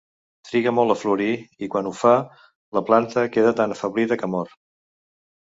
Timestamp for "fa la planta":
1.97-3.27